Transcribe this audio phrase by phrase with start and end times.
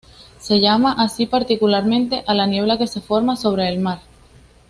[0.39, 3.99] Se llama así particularmente a la niebla que se forma sobre el mar.